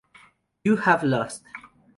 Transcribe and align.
You 0.63 0.77
have 0.77 1.03
lost. 1.03 1.43